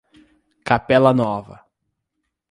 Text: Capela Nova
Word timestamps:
Capela 0.69 1.11
Nova 1.19 1.61